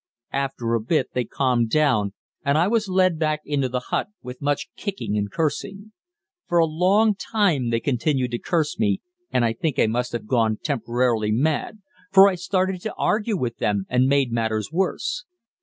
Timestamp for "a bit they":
0.73-1.25